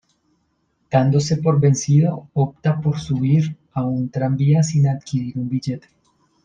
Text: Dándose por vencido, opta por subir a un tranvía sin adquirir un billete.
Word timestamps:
Dándose 0.89 1.37
por 1.37 1.61
vencido, 1.61 2.27
opta 2.33 2.81
por 2.81 2.99
subir 2.99 3.55
a 3.73 3.83
un 3.83 4.09
tranvía 4.09 4.63
sin 4.63 4.87
adquirir 4.87 5.37
un 5.37 5.47
billete. 5.47 5.89